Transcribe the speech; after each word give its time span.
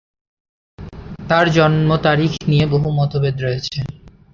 তাঁর 1.29 1.45
জন্ম 1.57 1.89
তারিখ 2.05 2.31
নিয়ে 2.47 2.65
বহু 2.73 2.87
মতভেদ 2.97 3.35
রয়েছে। 3.41 3.77